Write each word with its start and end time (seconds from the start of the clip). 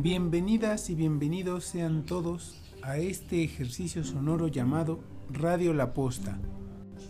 Bienvenidas 0.00 0.90
y 0.90 0.94
bienvenidos 0.94 1.64
sean 1.64 2.06
todos 2.06 2.54
a 2.82 2.98
este 2.98 3.42
ejercicio 3.42 4.04
sonoro 4.04 4.46
llamado 4.46 5.00
Radio 5.28 5.74
La 5.74 5.92
Posta, 5.92 6.38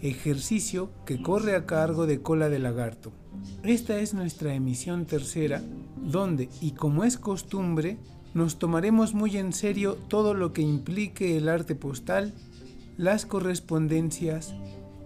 ejercicio 0.01 0.91
que 1.05 1.21
corre 1.21 1.55
a 1.55 1.67
cargo 1.67 2.07
de 2.07 2.23
Cola 2.23 2.49
de 2.49 2.59
Lagarto. 2.59 3.13
Esta 3.63 3.99
es 3.99 4.15
nuestra 4.15 4.55
emisión 4.55 5.05
tercera, 5.05 5.63
donde, 5.99 6.49
y 6.63 6.71
como 6.71 7.05
es 7.05 7.19
costumbre, 7.19 7.99
nos 8.33 8.59
tomaremos 8.59 9.13
muy 9.13 9.37
en 9.37 9.53
serio 9.53 9.99
todo 10.09 10.33
lo 10.33 10.55
que 10.55 10.63
implique 10.63 11.37
el 11.37 11.51
arte 11.51 11.75
postal, 11.75 12.33
las 12.97 13.27
correspondencias, 13.27 14.55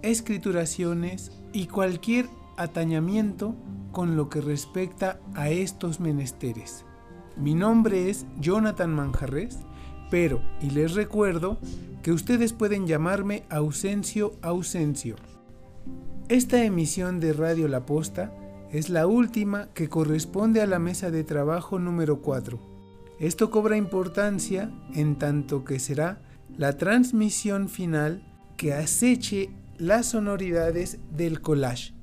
escrituraciones 0.03 1.33
y 1.53 1.67
cualquier 1.67 2.29
atañamiento 2.57 3.57
con 3.91 4.15
lo 4.15 4.29
que 4.29 4.41
respecta 4.41 5.19
a 5.35 5.51
estos 5.51 5.99
menesteres. 5.99 6.85
Mi 7.37 7.55
nombre 7.55 8.11
es 8.11 8.27
Jonathan 8.41 8.95
Manjarres, 8.95 9.59
pero, 10.11 10.43
y 10.61 10.71
les 10.71 10.95
recuerdo, 10.95 11.59
que 12.03 12.13
ustedes 12.13 12.53
pueden 12.53 12.87
llamarme 12.87 13.45
Ausencio 13.49 14.35
Ausencio. 14.43 15.17
Esta 16.29 16.65
emisión 16.65 17.21
de 17.21 17.33
Radio 17.33 17.69
La 17.69 17.87
Posta 17.87 18.33
es 18.71 18.91
la 18.91 19.07
última 19.07 19.69
que 19.75 19.89
corresponde 19.89 20.61
a 20.61 20.67
la 20.67 20.79
mesa 20.79 21.11
de 21.11 21.25
trabajo 21.25 21.79
número 21.79 22.21
4. 22.21 22.59
Esto 23.19 23.51
cobra 23.51 23.77
importancia 23.77 24.71
en 24.95 25.17
tanto 25.17 25.65
que 25.65 25.79
será 25.79 26.21
la 26.57 26.77
transmisión 26.77 27.69
final 27.69 28.23
que 28.57 28.75
aceche 28.75 29.51
las 29.79 30.07
sonoridades 30.07 30.99
del 31.17 31.41
collage. 31.41 31.95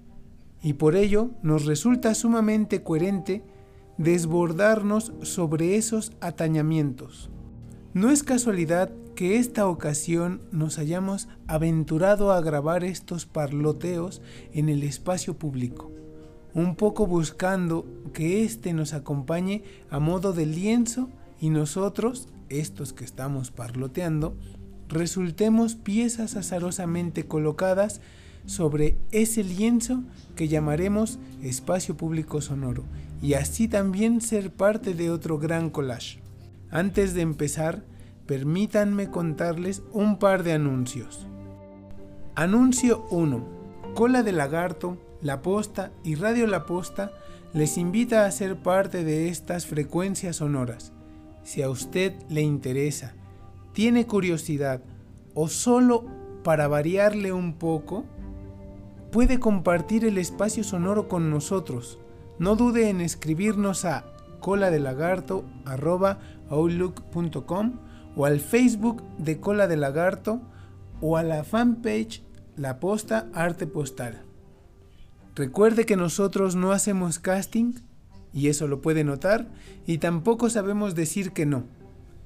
Y 0.62 0.74
por 0.74 0.96
ello 0.96 1.32
nos 1.44 1.66
resulta 1.66 2.14
sumamente 2.16 2.84
coherente 2.84 3.44
desbordarnos 4.00 5.12
sobre 5.24 5.76
esos 5.76 6.14
atañamientos. 6.22 7.30
No 7.94 8.10
es 8.12 8.24
casualidad 8.24 8.92
que 9.14 9.36
esta 9.38 9.68
ocasión 9.68 10.42
nos 10.54 10.80
hayamos 10.80 11.28
aventurado 11.48 12.32
a 12.32 12.40
grabar 12.40 12.86
estos 12.86 13.26
parloteos 13.26 14.22
en 14.54 14.70
el 14.70 14.84
espacio 14.84 15.38
público, 15.38 15.92
un 16.54 16.78
poco 16.78 17.08
buscando 17.08 17.86
que 18.14 18.46
éste 18.46 18.72
nos 18.72 18.94
acompañe 18.94 19.64
a 19.90 20.00
modo 20.00 20.32
de 20.32 20.46
lienzo 20.46 21.10
y 21.42 21.50
nosotros, 21.50 22.30
estos 22.48 22.94
que 22.94 23.04
estamos 23.04 23.52
parloteando, 23.52 24.38
resultemos 24.88 25.76
piezas 25.76 26.38
azarosamente 26.38 27.26
colocadas 27.26 28.00
sobre 28.46 28.98
ese 29.12 29.44
lienzo 29.44 30.04
que 30.36 30.48
llamaremos 30.48 31.20
espacio 31.42 31.96
público 31.96 32.42
sonoro 32.42 32.84
y 33.22 33.34
así 33.34 33.68
también 33.68 34.22
ser 34.22 34.52
parte 34.52 34.94
de 34.94 35.12
otro 35.12 35.38
gran 35.38 35.70
collage. 35.70 36.20
Antes 36.72 37.14
de 37.14 37.22
empezar, 37.22 37.84
permítanme 38.26 39.10
contarles 39.10 39.82
un 39.92 40.20
par 40.20 40.44
de 40.44 40.54
anuncios. 40.54 41.28
Anuncio 42.36 43.06
1. 43.10 43.60
Cola 43.96 44.24
de 44.24 44.32
Lagarto, 44.32 44.98
La 45.22 45.42
Posta 45.42 45.92
y 46.04 46.16
Radio 46.16 46.48
La 46.48 46.66
Posta 46.66 47.12
les 47.54 47.78
invita 47.78 48.26
a 48.26 48.32
ser 48.32 48.58
parte 48.58 49.04
de 49.04 49.28
estas 49.28 49.66
frecuencias 49.66 50.38
sonoras. 50.38 50.94
Si 51.44 51.62
a 51.64 51.70
usted 51.70 52.14
le 52.30 52.42
interesa, 52.42 53.14
tiene 53.74 54.06
curiosidad 54.06 54.82
o 55.34 55.48
solo 55.48 56.06
para 56.44 56.68
variarle 56.68 57.32
un 57.34 57.54
poco, 57.54 58.06
puede 59.12 59.40
compartir 59.40 60.06
el 60.06 60.18
espacio 60.18 60.64
sonoro 60.64 61.08
con 61.08 61.30
nosotros. 61.30 62.00
No 62.38 62.56
dude 62.56 62.90
en 62.90 63.02
escribirnos 63.02 63.86
a 63.86 64.06
cola 64.40 64.72
o 68.16 68.26
al 68.26 68.40
Facebook 68.40 69.04
de 69.18 69.40
Cola 69.40 69.68
de 69.68 69.78
Lagarto 69.78 70.42
o 71.02 71.18
a 71.18 71.24
la 71.24 71.44
fanpage 71.44 72.24
La 72.56 72.80
Posta 72.80 73.30
Arte 73.34 73.68
Postal. 73.68 74.24
Recuerde 75.36 75.86
que 75.86 75.96
nosotros 75.96 76.56
no 76.56 76.72
hacemos 76.72 77.20
casting, 77.20 77.76
y 78.34 78.48
eso 78.50 78.68
lo 78.68 78.82
puede 78.82 79.04
notar, 79.04 79.48
y 79.88 80.00
tampoco 80.00 80.50
sabemos 80.50 80.96
decir 80.96 81.32
que 81.32 81.46
no. 81.46 81.64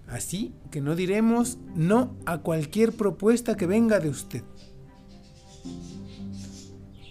Así 0.08 0.54
que 0.72 0.82
no 0.82 0.96
diremos 0.96 1.60
no 1.76 2.16
a 2.26 2.40
cualquier 2.40 2.92
propuesta 2.94 3.56
que 3.56 3.68
venga 3.68 4.00
de 4.00 4.10
usted. 4.10 4.44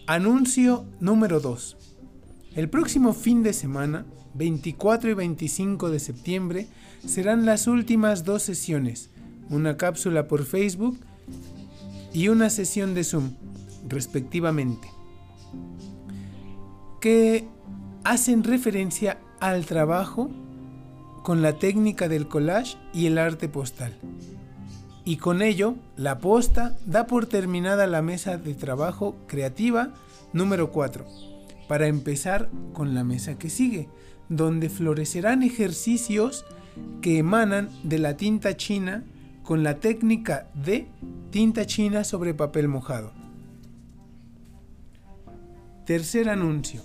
Anuncio 0.09 0.85
número 0.99 1.39
2. 1.39 1.77
El 2.57 2.69
próximo 2.69 3.13
fin 3.13 3.45
de 3.45 3.53
semana, 3.53 4.05
24 4.35 5.11
y 5.11 5.15
25 5.15 5.91
de 5.91 6.01
septiembre, 6.01 6.67
serán 7.07 7.47
las 7.47 7.69
últimas 7.69 8.25
dos 8.25 8.43
sesiones, 8.43 9.11
una 9.49 9.77
cápsula 9.77 10.27
por 10.27 10.45
Facebook 10.45 10.99
y 12.13 12.29
una 12.29 12.51
sesión 12.51 12.95
de 12.95 13.05
Zoom, 13.05 13.35
respectivamente, 13.89 14.89
que 17.01 17.47
hacen 18.03 18.43
referencia 18.43 19.21
al 19.39 19.67
trabajo 19.67 20.31
con 21.23 21.43
la 21.43 21.61
técnica 21.61 22.09
del 22.09 22.27
collage 22.27 22.77
y 22.93 23.07
el 23.07 23.19
arte 23.19 23.49
postal. 23.49 23.97
Y 25.05 25.17
con 25.17 25.43
ello, 25.43 25.75
la 25.97 26.19
posta 26.19 26.77
da 26.87 27.07
por 27.07 27.27
terminada 27.27 27.87
la 27.87 28.03
mesa 28.03 28.39
de 28.39 28.55
trabajo 28.55 29.17
creativa 29.27 29.93
número 30.33 30.71
4, 30.71 31.05
para 31.69 31.89
empezar 31.89 32.49
con 32.73 32.95
la 32.95 33.03
mesa 33.03 33.39
que 33.39 33.51
sigue, 33.51 33.89
donde 34.29 34.69
florecerán 34.69 35.43
ejercicios 35.43 36.45
que 37.01 37.19
emanan 37.19 37.69
de 37.83 37.99
la 37.99 38.17
tinta 38.17 38.57
china 38.57 39.05
con 39.43 39.63
la 39.63 39.81
técnica 39.81 40.47
de 40.55 40.87
tinta 41.31 41.67
china 41.67 42.05
sobre 42.05 42.33
papel 42.33 42.69
mojado. 42.69 43.13
Tercer 45.85 46.29
anuncio. 46.29 46.81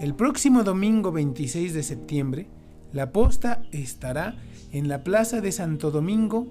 El 0.00 0.14
próximo 0.14 0.64
domingo 0.64 1.12
26 1.12 1.72
de 1.72 1.82
septiembre, 1.82 2.46
la 2.92 3.12
posta 3.12 3.62
estará 3.70 4.36
en 4.72 4.88
la 4.88 5.04
Plaza 5.04 5.40
de 5.40 5.52
Santo 5.52 5.90
Domingo, 5.90 6.46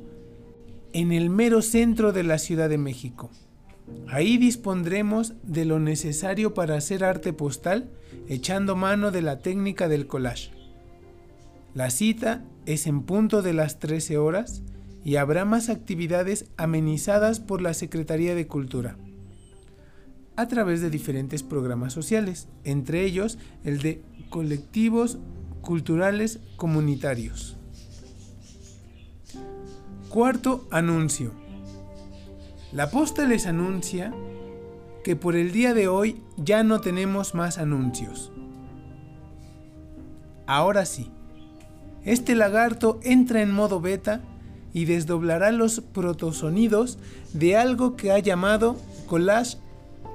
en 0.94 1.12
el 1.12 1.30
mero 1.30 1.62
centro 1.62 2.14
de 2.14 2.24
la 2.24 2.38
Ciudad 2.38 2.70
de 2.70 2.78
México. 2.78 3.30
Ahí 4.08 4.38
dispondremos 4.38 5.34
de 5.44 5.66
lo 5.66 5.80
necesario 5.80 6.54
para 6.54 6.76
hacer 6.76 7.04
arte 7.04 7.34
postal 7.34 7.90
echando 8.28 8.76
mano 8.76 9.12
de 9.12 9.22
la 9.22 9.40
técnica 9.40 9.88
del 9.88 10.08
collage. 10.08 10.52
La 11.74 11.90
cita 11.90 12.44
es 12.66 12.88
en 12.88 13.04
punto 13.04 13.42
de 13.42 13.54
las 13.54 13.80
13 13.80 14.18
horas 14.18 14.62
y 15.06 15.16
habrá 15.16 15.46
más 15.46 15.70
actividades 15.70 16.46
amenizadas 16.58 17.40
por 17.40 17.62
la 17.62 17.74
Secretaría 17.74 18.36
de 18.36 18.48
Cultura 18.48 18.98
a 20.38 20.48
través 20.48 20.82
de 20.82 20.90
diferentes 20.90 21.44
programas 21.44 21.92
sociales, 21.94 22.48
entre 22.64 23.04
ellos 23.04 23.40
el 23.64 23.80
de 23.80 24.04
colectivos 24.30 25.18
culturales 25.62 26.40
comunitarios. 26.56 27.58
Cuarto 30.18 30.66
anuncio. 30.72 31.32
La 32.72 32.90
posta 32.90 33.28
les 33.28 33.46
anuncia 33.46 34.12
que 35.04 35.16
por 35.16 35.36
el 35.36 35.52
día 35.52 35.76
de 35.76 35.88
hoy 35.88 36.24
ya 36.38 36.64
no 36.64 36.82
tenemos 36.82 37.36
más 37.36 37.60
anuncios. 37.60 38.32
Ahora 40.48 40.88
sí, 40.88 41.12
este 42.04 42.34
lagarto 42.34 43.00
entra 43.04 43.44
en 43.44 43.52
modo 43.52 43.80
beta 43.80 44.22
y 44.74 44.86
desdoblará 44.86 45.52
los 45.52 45.82
protosonidos 45.82 46.98
de 47.34 47.56
algo 47.56 47.96
que 47.96 48.12
ha 48.12 48.18
llamado 48.18 48.76
collage 49.06 49.60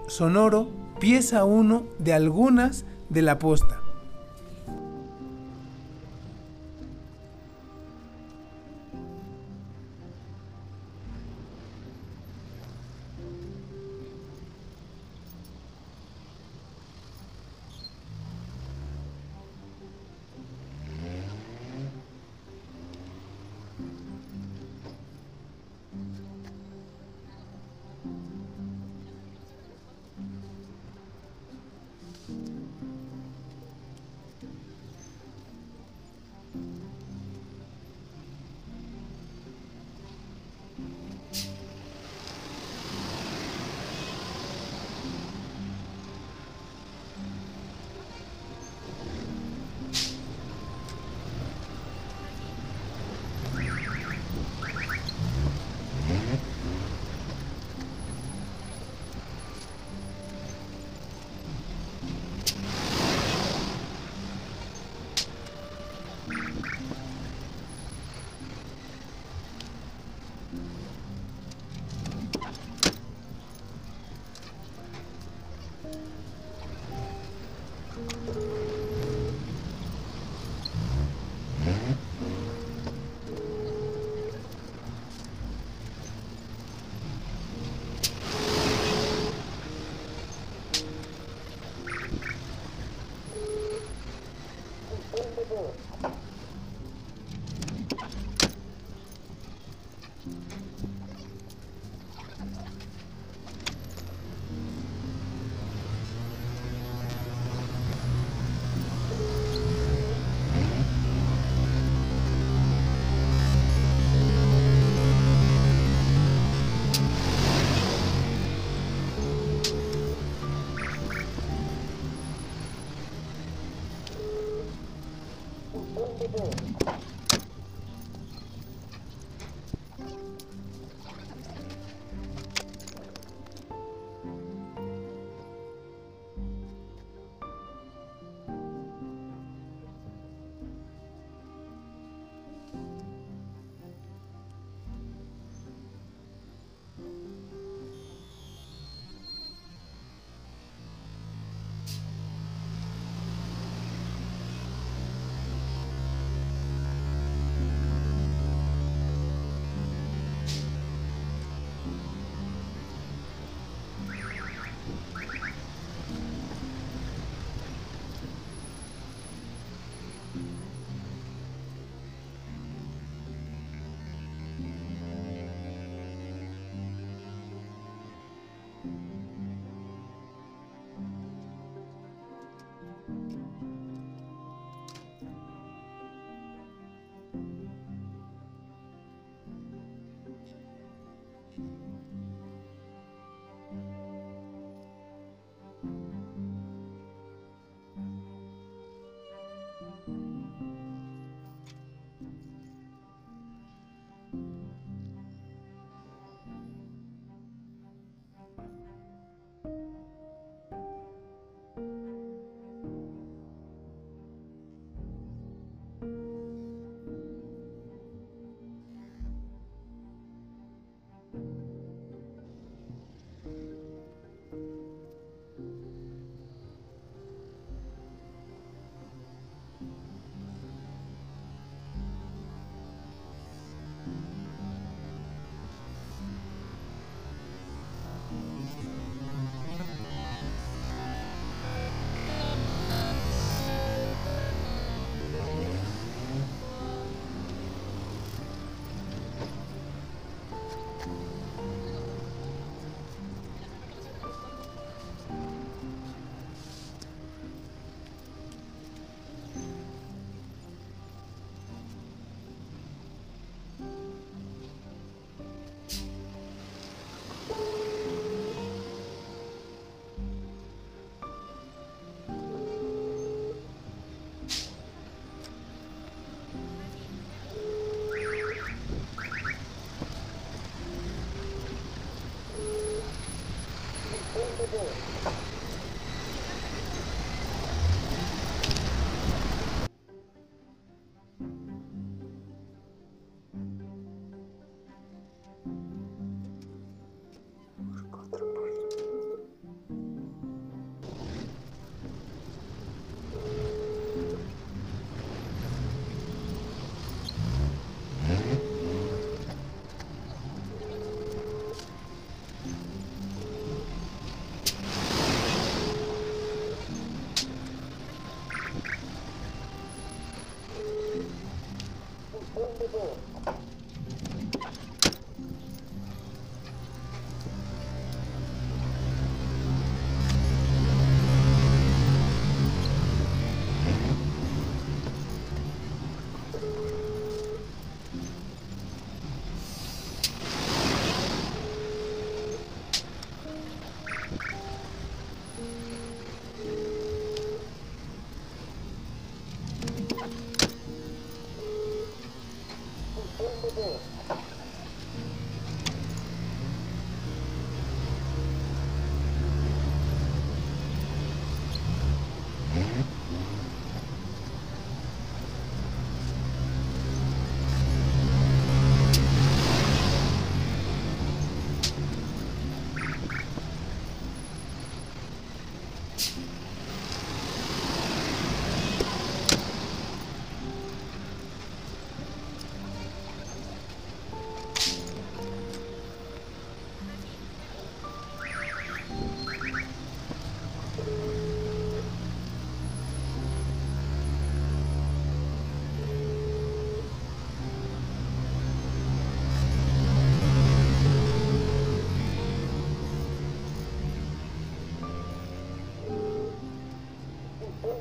sonoro 0.09 0.69
pieza 0.99 1.45
1 1.45 1.87
de 2.01 2.13
algunas 2.13 2.87
de 3.09 3.23
la 3.23 3.39
posta. 3.39 3.82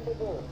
to 0.06 0.14
do. 0.16 0.51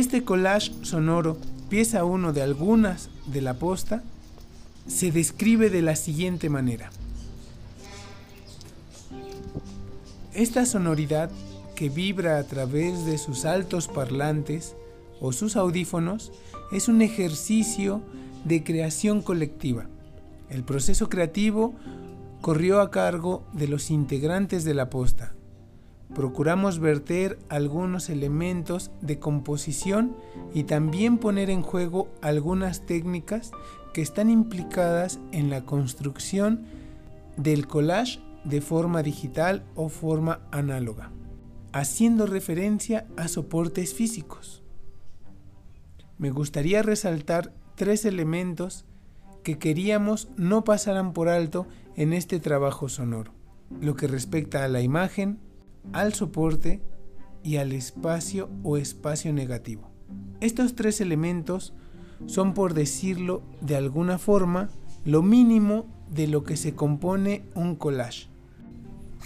Este 0.00 0.24
collage 0.24 0.72
sonoro, 0.80 1.36
pieza 1.68 2.04
1 2.04 2.32
de 2.32 2.40
algunas 2.40 3.10
de 3.26 3.42
la 3.42 3.58
posta, 3.58 4.02
se 4.86 5.12
describe 5.12 5.68
de 5.68 5.82
la 5.82 5.94
siguiente 5.94 6.48
manera. 6.48 6.88
Esta 10.32 10.64
sonoridad 10.64 11.30
que 11.74 11.90
vibra 11.90 12.38
a 12.38 12.44
través 12.44 13.04
de 13.04 13.18
sus 13.18 13.44
altos 13.44 13.88
parlantes 13.88 14.74
o 15.20 15.32
sus 15.32 15.54
audífonos 15.54 16.32
es 16.72 16.88
un 16.88 17.02
ejercicio 17.02 18.00
de 18.46 18.64
creación 18.64 19.20
colectiva. 19.20 19.84
El 20.48 20.64
proceso 20.64 21.10
creativo 21.10 21.74
corrió 22.40 22.80
a 22.80 22.90
cargo 22.90 23.44
de 23.52 23.68
los 23.68 23.90
integrantes 23.90 24.64
de 24.64 24.72
la 24.72 24.88
posta, 24.88 25.34
procuramos 26.14 26.78
verter 26.78 27.38
algunos 27.48 28.10
elementos 28.10 28.90
de 29.00 29.18
composición 29.18 30.16
y 30.52 30.64
también 30.64 31.18
poner 31.18 31.50
en 31.50 31.62
juego 31.62 32.08
algunas 32.20 32.86
técnicas 32.86 33.52
que 33.92 34.02
están 34.02 34.30
implicadas 34.30 35.20
en 35.32 35.50
la 35.50 35.64
construcción 35.64 36.64
del 37.36 37.66
collage 37.66 38.20
de 38.44 38.60
forma 38.60 39.02
digital 39.02 39.64
o 39.74 39.88
forma 39.88 40.40
análoga, 40.50 41.10
haciendo 41.72 42.26
referencia 42.26 43.06
a 43.16 43.28
soportes 43.28 43.94
físicos. 43.94 44.62
Me 46.18 46.30
gustaría 46.30 46.82
resaltar 46.82 47.52
tres 47.76 48.04
elementos 48.04 48.84
que 49.42 49.58
queríamos 49.58 50.28
no 50.36 50.64
pasaran 50.64 51.12
por 51.12 51.28
alto 51.28 51.66
en 51.96 52.12
este 52.12 52.40
trabajo 52.40 52.88
sonoro. 52.88 53.32
Lo 53.80 53.94
que 53.94 54.06
respecta 54.06 54.64
a 54.64 54.68
la 54.68 54.82
imagen, 54.82 55.38
al 55.92 56.14
soporte 56.14 56.82
y 57.42 57.56
al 57.56 57.72
espacio 57.72 58.48
o 58.62 58.76
espacio 58.76 59.32
negativo. 59.32 59.90
Estos 60.40 60.74
tres 60.74 61.00
elementos 61.00 61.74
son, 62.26 62.54
por 62.54 62.74
decirlo 62.74 63.42
de 63.60 63.76
alguna 63.76 64.18
forma, 64.18 64.68
lo 65.04 65.22
mínimo 65.22 65.86
de 66.10 66.26
lo 66.26 66.44
que 66.44 66.56
se 66.56 66.74
compone 66.74 67.44
un 67.54 67.76
collage. 67.76 68.28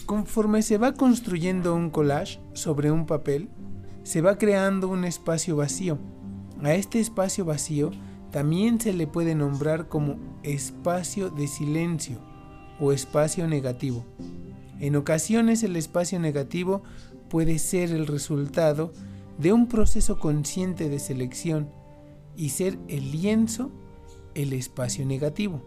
Conforme 0.07 0.63
se 0.63 0.79
va 0.79 0.93
construyendo 0.93 1.75
un 1.75 1.91
collage 1.91 2.41
sobre 2.53 2.91
un 2.91 3.07
papel, 3.07 3.49
se 4.03 4.21
va 4.21 4.37
creando 4.37 4.89
un 4.89 5.05
espacio 5.05 5.57
vacío. 5.57 5.99
A 6.63 6.75
este 6.75 7.01
espacio 7.01 7.45
vacío 7.45 7.91
también 8.31 8.81
se 8.81 8.93
le 8.93 9.07
puede 9.07 9.35
nombrar 9.35 9.89
como 9.89 10.17
espacio 10.43 11.31
de 11.31 11.47
silencio 11.47 12.19
o 12.81 12.93
espacio 12.93 13.47
negativo. 13.49 14.05
En 14.81 14.97
ocasiones 14.97 15.63
el 15.63 15.77
espacio 15.77 16.19
negativo 16.19 16.83
puede 17.29 17.59
ser 17.59 17.91
el 17.91 18.07
resultado 18.07 18.93
de 19.39 19.53
un 19.53 19.69
proceso 19.69 20.19
consciente 20.19 20.89
de 20.89 20.99
selección 20.99 21.69
y 22.37 22.51
ser 22.51 22.79
el 22.89 23.13
lienzo 23.13 23.71
el 24.35 24.53
espacio 24.53 25.07
negativo. 25.07 25.63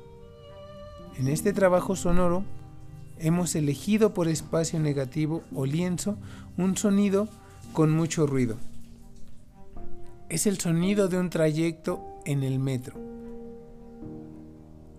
En 1.17 1.27
este 1.27 1.53
trabajo 1.53 1.95
sonoro 1.95 2.43
hemos 3.17 3.55
elegido 3.55 4.13
por 4.13 4.27
espacio 4.27 4.79
negativo 4.79 5.43
o 5.55 5.65
lienzo 5.65 6.17
un 6.57 6.77
sonido 6.77 7.27
con 7.73 7.91
mucho 7.91 8.27
ruido. 8.27 8.57
Es 10.29 10.45
el 10.45 10.59
sonido 10.59 11.07
de 11.07 11.17
un 11.17 11.29
trayecto 11.29 12.03
en 12.25 12.43
el 12.43 12.59
metro. 12.59 12.99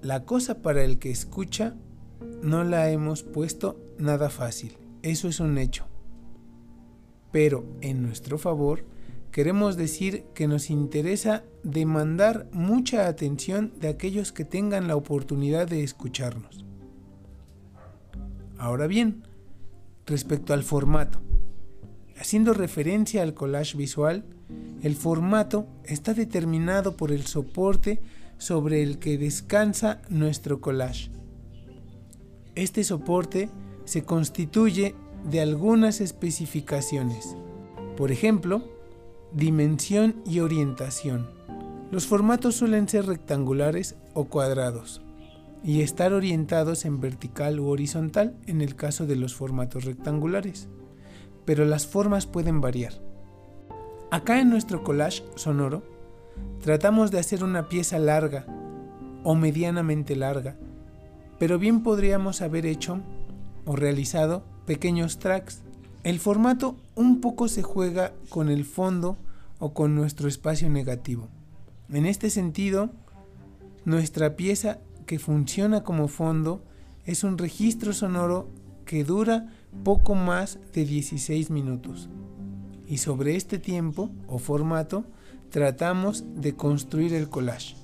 La 0.00 0.24
cosa 0.24 0.62
para 0.62 0.82
el 0.82 0.98
que 0.98 1.10
escucha 1.10 1.74
no 2.42 2.64
la 2.64 2.90
hemos 2.90 3.22
puesto 3.22 3.78
nada 3.98 4.30
fácil, 4.30 4.76
eso 5.02 5.28
es 5.28 5.40
un 5.40 5.58
hecho. 5.58 5.86
pero 7.30 7.64
en 7.82 8.02
nuestro 8.02 8.38
favor, 8.38 8.84
queremos 9.30 9.76
decir 9.76 10.24
que 10.34 10.48
nos 10.48 10.70
interesa 10.70 11.44
demandar 11.62 12.48
mucha 12.52 13.06
atención 13.06 13.72
de 13.80 13.88
aquellos 13.88 14.32
que 14.32 14.44
tengan 14.44 14.88
la 14.88 14.96
oportunidad 14.96 15.68
de 15.68 15.82
escucharnos. 15.82 16.64
Ahora 18.56 18.86
bien, 18.86 19.24
respecto 20.06 20.54
al 20.54 20.62
formato, 20.62 21.20
haciendo 22.18 22.54
referencia 22.54 23.22
al 23.22 23.34
collage 23.34 23.76
visual, 23.76 24.24
el 24.82 24.96
formato 24.96 25.68
está 25.84 26.14
determinado 26.14 26.96
por 26.96 27.12
el 27.12 27.26
soporte 27.26 28.00
sobre 28.38 28.82
el 28.82 28.98
que 28.98 29.18
descansa 29.18 30.00
nuestro 30.08 30.60
collage. 30.60 31.10
Este 32.54 32.82
soporte 32.82 33.50
se 33.88 34.04
constituye 34.04 34.94
de 35.30 35.40
algunas 35.40 36.02
especificaciones, 36.02 37.34
por 37.96 38.12
ejemplo, 38.12 38.62
dimensión 39.32 40.16
y 40.26 40.40
orientación. 40.40 41.30
Los 41.90 42.06
formatos 42.06 42.56
suelen 42.56 42.86
ser 42.86 43.06
rectangulares 43.06 43.96
o 44.12 44.26
cuadrados 44.26 45.00
y 45.64 45.80
estar 45.80 46.12
orientados 46.12 46.84
en 46.84 47.00
vertical 47.00 47.60
u 47.60 47.68
horizontal 47.68 48.36
en 48.46 48.60
el 48.60 48.76
caso 48.76 49.06
de 49.06 49.16
los 49.16 49.34
formatos 49.34 49.86
rectangulares, 49.86 50.68
pero 51.46 51.64
las 51.64 51.86
formas 51.86 52.26
pueden 52.26 52.60
variar. 52.60 52.92
Acá 54.10 54.38
en 54.38 54.50
nuestro 54.50 54.84
collage 54.84 55.24
sonoro, 55.34 55.82
tratamos 56.60 57.10
de 57.10 57.20
hacer 57.20 57.42
una 57.42 57.70
pieza 57.70 57.98
larga 57.98 58.44
o 59.24 59.34
medianamente 59.34 60.14
larga, 60.14 60.58
pero 61.38 61.58
bien 61.58 61.82
podríamos 61.82 62.42
haber 62.42 62.66
hecho 62.66 63.00
o 63.68 63.76
realizado 63.76 64.44
pequeños 64.64 65.18
tracks. 65.18 65.60
El 66.02 66.20
formato 66.20 66.76
un 66.94 67.20
poco 67.20 67.48
se 67.48 67.62
juega 67.62 68.14
con 68.30 68.48
el 68.48 68.64
fondo 68.64 69.18
o 69.58 69.74
con 69.74 69.94
nuestro 69.94 70.26
espacio 70.26 70.70
negativo. 70.70 71.28
En 71.90 72.06
este 72.06 72.30
sentido, 72.30 72.88
nuestra 73.84 74.36
pieza 74.36 74.78
que 75.04 75.18
funciona 75.18 75.84
como 75.84 76.08
fondo 76.08 76.62
es 77.04 77.24
un 77.24 77.36
registro 77.36 77.92
sonoro 77.92 78.48
que 78.86 79.04
dura 79.04 79.52
poco 79.84 80.14
más 80.14 80.58
de 80.72 80.86
16 80.86 81.50
minutos 81.50 82.08
y 82.86 82.96
sobre 82.96 83.36
este 83.36 83.58
tiempo 83.58 84.10
o 84.28 84.38
formato 84.38 85.04
tratamos 85.50 86.24
de 86.36 86.54
construir 86.56 87.12
el 87.12 87.28
collage. 87.28 87.76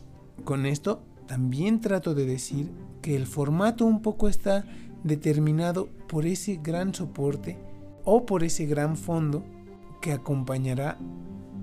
Con 0.44 0.64
esto 0.64 1.02
también 1.26 1.82
trato 1.82 2.14
de 2.14 2.24
decir 2.24 2.70
que 3.02 3.16
el 3.16 3.26
formato 3.26 3.84
un 3.84 4.00
poco 4.00 4.28
está 4.28 4.64
determinado 5.04 5.88
por 6.08 6.26
ese 6.26 6.58
gran 6.62 6.92
soporte 6.94 7.56
o 8.04 8.26
por 8.26 8.42
ese 8.42 8.66
gran 8.66 8.96
fondo 8.96 9.44
que 10.00 10.12
acompañará 10.12 10.98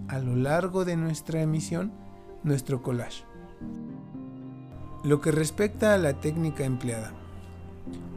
a 0.07 0.19
lo 0.19 0.35
largo 0.35 0.85
de 0.85 0.95
nuestra 0.95 1.41
emisión 1.41 1.91
nuestro 2.43 2.81
collage. 2.81 3.23
Lo 5.03 5.19
que 5.19 5.31
respecta 5.31 5.93
a 5.93 5.97
la 5.97 6.13
técnica 6.13 6.63
empleada. 6.63 7.11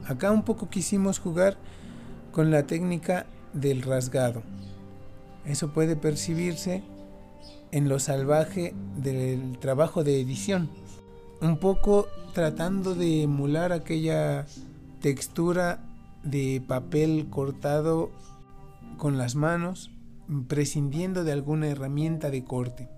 Acá 0.06 0.30
un 0.30 0.44
poco 0.44 0.68
quisimos 0.68 1.18
jugar 1.18 1.56
con 2.30 2.50
la 2.50 2.66
técnica 2.66 3.26
del 3.54 3.82
rasgado. 3.82 4.42
Eso 5.46 5.72
puede 5.72 5.96
percibirse 5.96 6.82
en 7.70 7.88
lo 7.88 7.98
salvaje 7.98 8.74
del 8.96 9.58
trabajo 9.58 10.04
de 10.04 10.20
edición. 10.20 10.68
Un 11.40 11.58
poco 11.58 12.06
tratando 12.34 12.94
de 12.94 13.22
emular 13.22 13.72
aquella 13.72 14.46
textura 15.04 15.84
de 16.22 16.64
papel 16.66 17.26
cortado 17.28 18.10
con 18.96 19.18
las 19.18 19.34
manos, 19.34 19.90
prescindiendo 20.48 21.24
de 21.24 21.32
alguna 21.32 21.68
herramienta 21.68 22.30
de 22.30 22.42
corte. 22.42 22.88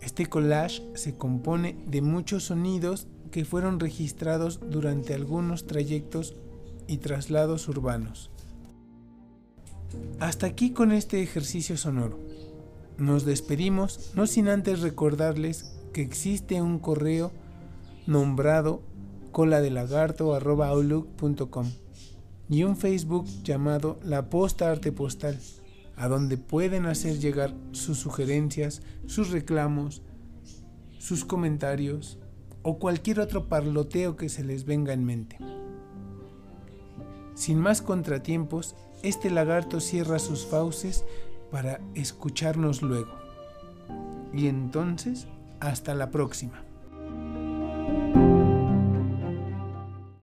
Este 0.00 0.24
collage 0.24 0.82
se 0.94 1.18
compone 1.18 1.76
de 1.86 2.00
muchos 2.00 2.44
sonidos 2.44 3.08
que 3.30 3.44
fueron 3.44 3.78
registrados 3.78 4.58
durante 4.70 5.12
algunos 5.12 5.66
trayectos 5.66 6.34
y 6.86 6.96
traslados 6.96 7.68
urbanos. 7.68 8.30
Hasta 10.20 10.46
aquí 10.46 10.70
con 10.70 10.92
este 10.92 11.22
ejercicio 11.22 11.76
sonoro. 11.76 12.18
Nos 12.96 13.26
despedimos 13.26 14.12
no 14.14 14.26
sin 14.26 14.48
antes 14.48 14.80
recordarles 14.80 15.76
que 15.92 16.00
existe 16.00 16.62
un 16.62 16.78
correo 16.78 17.32
nombrado 18.06 18.80
cola 19.38 19.60
de 19.60 19.70
y 22.50 22.64
un 22.64 22.76
Facebook 22.76 23.24
llamado 23.44 24.00
La 24.02 24.30
Posta 24.30 24.68
Arte 24.68 24.90
Postal, 24.90 25.38
a 25.94 26.08
donde 26.08 26.36
pueden 26.38 26.86
hacer 26.86 27.20
llegar 27.20 27.54
sus 27.70 28.00
sugerencias, 28.00 28.82
sus 29.06 29.30
reclamos, 29.30 30.02
sus 30.98 31.24
comentarios 31.24 32.18
o 32.64 32.80
cualquier 32.80 33.20
otro 33.20 33.48
parloteo 33.48 34.16
que 34.16 34.28
se 34.28 34.42
les 34.42 34.64
venga 34.64 34.92
en 34.92 35.04
mente. 35.04 35.38
Sin 37.36 37.60
más 37.60 37.80
contratiempos, 37.80 38.74
este 39.04 39.30
lagarto 39.30 39.78
cierra 39.78 40.18
sus 40.18 40.46
fauces 40.46 41.04
para 41.52 41.80
escucharnos 41.94 42.82
luego. 42.82 43.12
Y 44.34 44.48
entonces, 44.48 45.28
hasta 45.60 45.94
la 45.94 46.10
próxima. 46.10 46.67